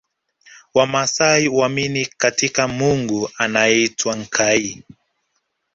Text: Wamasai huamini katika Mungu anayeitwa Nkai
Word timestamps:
Wamasai 0.73 1.47
huamini 1.47 2.05
katika 2.05 2.67
Mungu 2.67 3.29
anayeitwa 3.37 4.15
Nkai 4.15 4.83